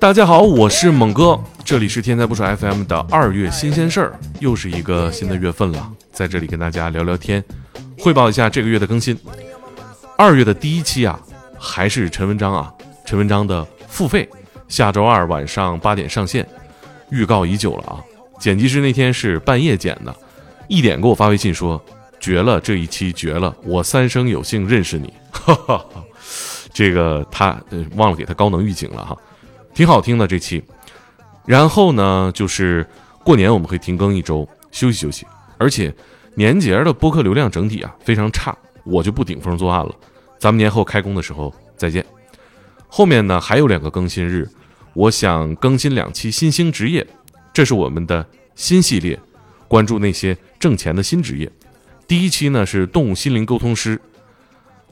[0.00, 7.44] 大家好，我是猛哥，这里是天才不说 FM 的二月新鲜事儿，又是一个新的月份了，在这里跟大家聊聊天，
[7.98, 9.14] 汇报一下这个月的更新。
[10.16, 11.20] 二月的第一期啊，
[11.58, 12.72] 还是陈文章啊，
[13.04, 14.26] 陈文章的付费，
[14.68, 16.48] 下周二晚上八点上线，
[17.10, 18.00] 预告已久了啊。
[18.38, 20.16] 剪辑师那天是半夜剪的，
[20.66, 21.78] 一点给我发微信说
[22.18, 26.02] 绝了，这一期绝了，我三生有幸认识你，哈哈哈。
[26.72, 27.60] 这个他
[27.96, 29.14] 忘了给他高能预警了哈。
[29.72, 30.62] 挺好听的这期，
[31.46, 32.86] 然后呢，就是
[33.24, 35.26] 过年我们会停更一周，休息休息。
[35.58, 35.94] 而且
[36.34, 39.94] 年节的播客流量整体啊非常差，我就不顶风作案了。
[40.38, 42.04] 咱们年后开工的时候再见。
[42.88, 44.48] 后面呢还有两个更新日，
[44.94, 47.06] 我想更新两期新兴职业，
[47.52, 49.18] 这是我们的新系列，
[49.68, 51.50] 关注那些挣钱的新职业。
[52.08, 54.00] 第一期呢是动物心灵沟通师，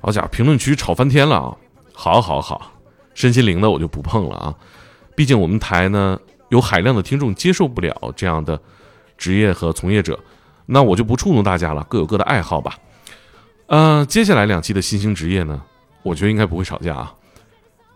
[0.00, 1.56] 好家伙，评论区吵翻天了啊！
[1.92, 2.72] 好好好，
[3.18, 4.54] 身心灵的我就不碰了啊。
[5.16, 6.16] 毕竟我们台呢
[6.50, 8.60] 有海量的听众接受不了这样的
[9.16, 10.16] 职业和从业者，
[10.66, 12.78] 那我就不触怒大家了，各有各的爱好吧。
[13.66, 15.60] 呃，接下来两期的新兴职业呢，
[16.04, 17.12] 我觉得应该不会吵架啊。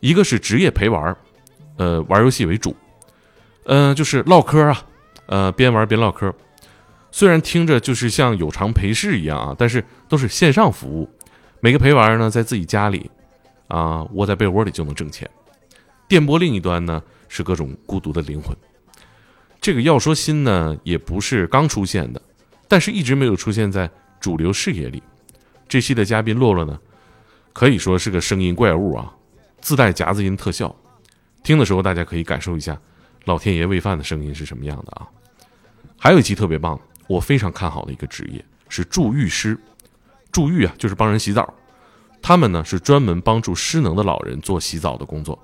[0.00, 1.16] 一个是职业陪玩，
[1.76, 2.74] 呃，玩游戏为主，
[3.66, 4.82] 呃，就是唠嗑啊，
[5.26, 6.34] 呃，边玩边唠嗑。
[7.12, 11.08] 虽然听着就是像有偿陪侍一样啊，但是都是线上服务，
[11.60, 13.08] 每个陪玩呢在自己家里
[13.68, 15.28] 啊窝在被窝里就能挣钱。
[16.06, 18.56] 电波另一端呢是各种孤独的灵魂。
[19.60, 22.20] 这个要说新呢，也不是刚出现的，
[22.68, 25.02] 但是一直没有出现在主流视野里。
[25.66, 26.78] 这期的嘉宾洛洛呢，
[27.52, 29.12] 可以说是个声音怪物啊，
[29.60, 30.74] 自带夹子音特效，
[31.42, 32.78] 听的时候大家可以感受一下
[33.24, 35.08] 老天爷喂饭的声音是什么样的啊。
[35.96, 39.58] 还有一期特别棒，我非常看好的一个职业是助浴师。
[40.30, 41.54] 助浴啊，就是帮人洗澡，
[42.26, 45.38] 他们呢是专门帮助失能的老人做洗澡的工作。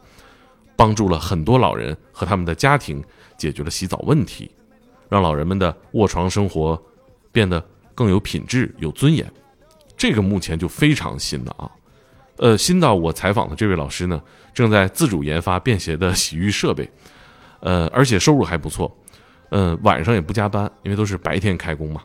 [0.74, 3.04] 帮助了很多老人和他们的家庭
[3.36, 4.50] 解决了洗澡问题，
[5.10, 6.82] 让老人们的卧床生活
[7.30, 7.62] 变得
[7.94, 9.30] 更有品质、有尊严。
[9.94, 11.70] 这个目前就非常新了啊，
[12.38, 14.22] 呃，新到我采访的这位老师呢，
[14.54, 16.90] 正在自主研发便携的洗浴设备，
[17.60, 18.90] 呃，而且收入还不错，
[19.50, 22.02] 嗯，晚上也不加班，因为都是白天开工嘛。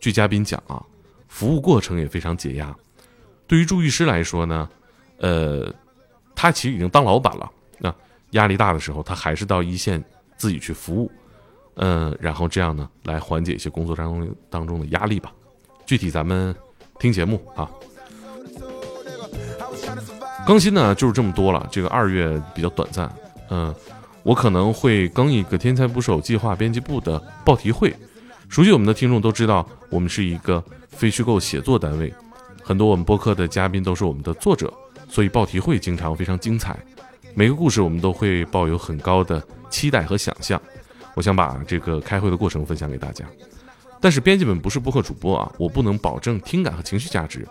[0.00, 0.82] 据嘉宾讲啊，
[1.28, 2.74] 服务过程也非常解压。
[3.50, 4.68] 对于助浴师来说呢，
[5.18, 5.74] 呃，
[6.36, 7.50] 他其实已经当老板了。
[7.78, 7.92] 那
[8.30, 10.00] 压力大的时候，他还是到一线
[10.36, 11.10] 自己去服务，
[11.74, 15.32] 嗯，然后这样呢，来缓解一些工作当中当中的压力吧。
[15.84, 16.54] 具体咱们
[17.00, 17.68] 听节目啊。
[20.46, 23.12] 更新呢就是这么多了，这个二月比较短暂，
[23.48, 23.74] 嗯，
[24.22, 27.92] 我可能会更一个天才捕手计划编辑部的报题会。
[28.48, 32.14] 熟悉我们的听众都知道，我们是一个非虚构写作单位，
[32.70, 34.72] 很多我们播客的嘉宾都是我们的作者，
[35.08, 36.78] 所以报题会经常非常精彩。
[37.34, 40.62] 每个故事我们都会抱有很高的期待和想象，
[41.16, 43.24] 我想把这个开会的过程分享给大家。
[44.00, 47.44] 但是编辑们不是播客主播啊，我不能保证听感和情绪价值，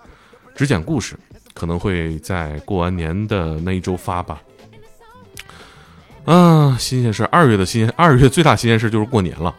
[0.55, 1.17] 只讲故事，
[1.53, 4.41] 可能会在过完年的那一周发吧。
[6.23, 9.53] 啊，新鲜事二月的新鲜，二月最大新鲜事就是过年了。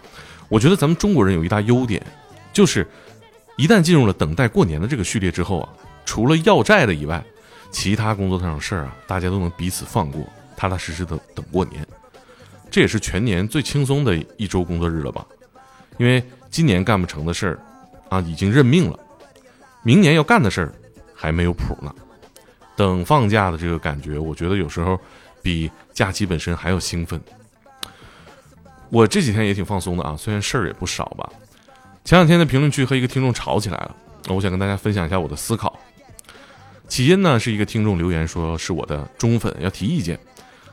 [0.48, 2.02] 我觉得咱们中国人有一大优点，
[2.50, 2.88] 就是
[3.60, 5.68] 一旦进入了等待过年的这个序列之后啊，
[6.06, 7.22] 除了要债的以外。
[7.72, 10.26] 其他工作上的事儿啊，大家都能彼此放过，
[10.56, 11.86] 踏踏实实的等过年。
[12.68, 15.24] 这也是全年最轻松的一周工作日了吧？
[15.96, 17.58] 因为今年干不成的事儿
[18.08, 18.98] 啊，已经认命了；
[19.84, 20.74] 明年要干的事儿
[21.14, 21.94] 还没有谱呢。
[22.74, 24.98] 等放假的这个感觉，我觉得有时候
[25.40, 27.20] 比假期本身还要兴奋。
[28.88, 31.30] 我这几天也挺放松的啊，虽然事儿也不少吧。
[32.10, 33.94] 前两天在评论区和一个听众吵起来了，
[34.30, 35.78] 我想跟大家分享一下我的思考。
[36.88, 40.18] 起因呢是一个听众留言说是我的忠粉要提意见，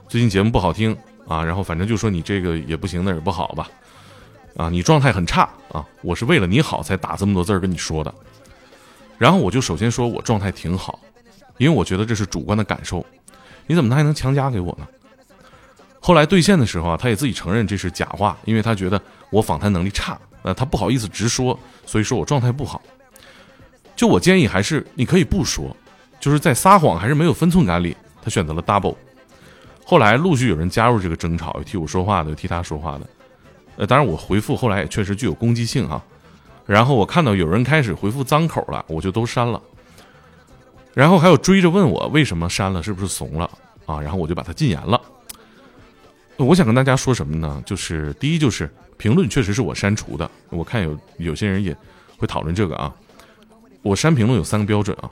[0.07, 3.69] 最近节目不好听啊，然后反正就说你这个也不行那也不好吧，
[4.55, 8.11] 啊你状态很差啊，我是为了你好才打这么多字儿跟你说的，
[9.19, 10.99] 然后我就首先说我状态挺好，
[11.59, 13.05] 因为我觉得这是主观的感受，
[13.67, 14.87] 你怎么还能强加给我呢？
[16.07, 22.81] 后来兑现的时候啊，他也自己承认这是假话，因为他觉得我访谈能力差，呃他不好意思直说，所以说我状态不好，
[23.93, 25.75] 就我建议还是你可以不说。
[26.17, 28.95] 就是在撒谎还是没有分寸感里，他选择了 double。
[29.85, 33.01] 后来陆续有人加入这个争吵，有替我说话的，有替他说话的。
[33.75, 36.01] 呃，当然我回复后来也确实具有攻击性哈。
[36.65, 39.61] 然后我看到有人开始回复脏口了，我就都删了。
[40.93, 43.51] 然后还有追着问我为什么删了，是不是怂了
[43.85, 43.99] 啊？
[43.99, 45.01] 然后我就把他禁言了。
[46.37, 47.61] 我想跟大家说什么呢？
[47.65, 50.29] 就是第一，就是评论确实是我删除的。
[50.49, 51.75] 我看有有些人也
[52.17, 52.93] 会讨论这个啊。
[53.81, 55.09] 我删评论有三个标准啊。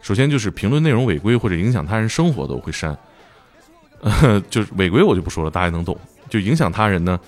[0.00, 2.96] 首先就是评论内容违规或者影响他人生活的，我会删。
[4.00, 5.96] 呃 就是违规我就不说了，大家能懂。
[6.28, 7.18] 就影响他人呢，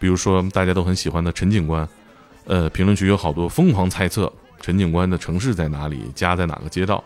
[0.00, 1.88] 比如说大家都很喜欢的陈警官，
[2.46, 7.04] 呃，评论区有好多疯狂猜测陈警官的城市在哪里，家在哪个街道。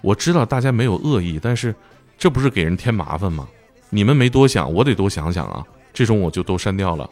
[0.00, 1.74] 我知道大家没有恶意，但是
[2.16, 3.48] 这不是给人添麻烦吗？
[3.94, 5.62] 你们没多想，我得多想想啊。
[5.92, 7.08] 这种我就都删掉了，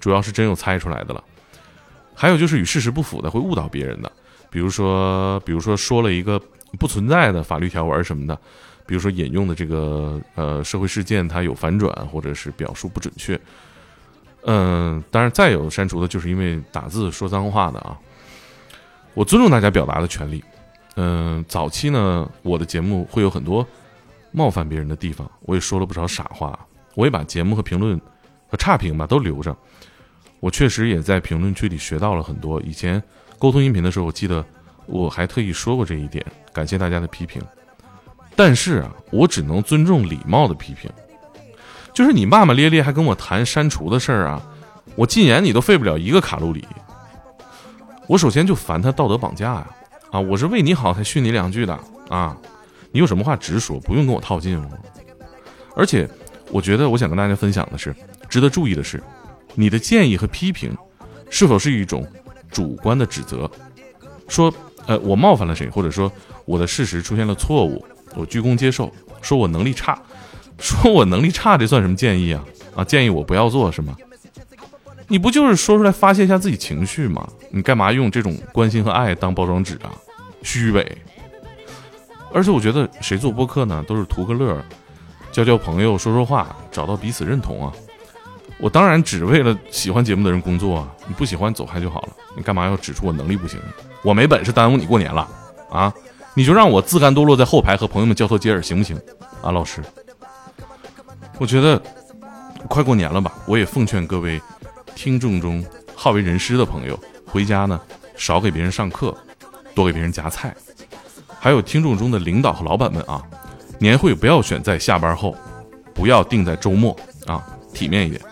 [0.00, 1.22] 主要是真有猜出来的了。
[2.14, 4.10] 还有就是与事实不符的，会误导别人的，
[4.48, 6.40] 比如说，比如说说了一个
[6.78, 8.34] 不存在的法律条文什么的，
[8.86, 13.38] 比如说引用的这个呃社会事件它有反转，或者是表述不准确。
[14.46, 17.98] 嗯，当然再有删除的就是因为打字说脏话的啊。
[19.12, 20.42] 我尊重大家表达的权利。
[20.96, 23.66] 嗯，早期呢，我的节目会有很多
[24.32, 26.58] 冒犯别人的地方，我也说了不少傻话，
[26.94, 28.00] 我也把节目和评论
[28.48, 29.54] 和差评吧都留着。
[30.40, 32.60] 我确实也在评论区里学到了很多。
[32.62, 33.00] 以前
[33.38, 34.44] 沟通音频的时候，我记得
[34.86, 37.40] 我还特意说过这一点，感谢大家的批评。
[38.34, 40.90] 但是啊，我只能尊重礼貌的批评。
[41.92, 44.42] 就是你骂骂咧咧还跟我谈删除的事儿啊，
[44.96, 46.66] 我禁言你都费不了一个卡路里。
[48.08, 49.70] 我首先就烦他道德绑架呀。
[50.10, 52.36] 啊，我是为你好才训你两句的啊！
[52.92, 54.68] 你有什么话直说，不用跟我套近乎。
[55.74, 56.08] 而且，
[56.50, 57.94] 我觉得我想跟大家分享的是，
[58.28, 59.02] 值得注意的是，
[59.54, 60.76] 你的建议和批评
[61.30, 62.06] 是否是一种
[62.50, 63.50] 主观的指责？
[64.28, 64.52] 说，
[64.86, 66.12] 呃，我冒犯了谁，或者说
[66.44, 67.84] 我的事实出现了错误，
[68.14, 68.92] 我鞠躬接受，
[69.22, 70.00] 说我能力差，
[70.60, 72.44] 说我能力差，这算什么建议啊？
[72.74, 73.96] 啊，建议我不要做是吗？
[75.08, 77.26] 你不就是说出来发泄一下自己情绪吗？
[77.50, 79.92] 你干嘛用这种关心和爱当包装纸啊？
[80.42, 80.98] 虚伪。
[82.34, 84.56] 而且我觉得谁做播客呢，都是图个乐，
[85.30, 87.72] 交交朋友，说说话，找到彼此认同啊。
[88.58, 90.88] 我当然只为了喜欢节目的人工作啊。
[91.08, 92.08] 你不喜欢走开就好了。
[92.36, 93.60] 你干嘛要指出我能力不行？
[94.02, 95.28] 我没本事耽误你过年了
[95.70, 95.92] 啊？
[96.34, 98.96] 你就让我自甘堕落在后排和朋友们交头接耳行不行？
[99.42, 99.82] 啊，老师，
[101.38, 101.82] 我觉得
[102.68, 104.40] 快过年了吧，我也奉劝各位。
[104.94, 105.64] 听众中
[105.96, 107.80] 好为人师的朋友，回家呢
[108.14, 109.16] 少给别人上课，
[109.74, 110.54] 多给别人夹菜。
[111.42, 113.20] 还有听众中的领导和老板们啊，
[113.80, 115.34] 年会不要选在下班后，
[115.92, 116.96] 不要定在周末
[117.26, 117.44] 啊，
[117.74, 118.22] 体面一点。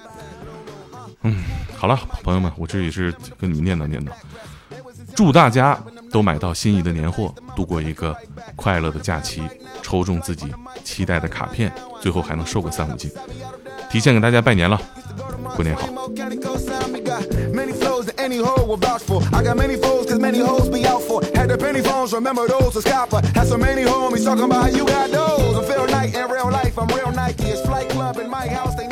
[1.24, 1.42] 嗯，
[1.76, 4.10] 好了，朋友们，我这也是跟你们念叨念叨，
[5.16, 5.76] 祝大家
[6.12, 8.16] 都买到心仪的年货，度过一个
[8.54, 9.42] 快乐的假期，
[9.82, 10.46] 抽中自己
[10.84, 13.10] 期待的卡片，最后还能瘦个三五斤。
[13.90, 14.80] 提前给大家拜年了，
[15.56, 15.88] 过年好。
[18.20, 19.22] Any hoe will vouch for.
[19.32, 21.22] I got many foes, cause many hoes be out for.
[21.50, 23.20] The penny phones, remember those was copper.
[23.34, 25.56] Had so many homies talking about how you got those.
[25.56, 27.42] I'm Phil Knight in real life, I'm real Nike.
[27.46, 28.86] It's Flight Club in my house, they